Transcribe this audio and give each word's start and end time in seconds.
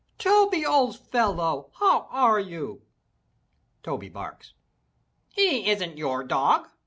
Toby, 0.17 0.65
old 0.65 0.97
fellow, 0.97 1.69
how 1.79 2.07
are 2.09 2.39
you?" 2.39 2.81
Toby 3.83 4.09
barks. 4.09 4.55
"He 5.29 5.69
isn't 5.69 5.99
your 5.99 6.23
dog!" 6.23 6.69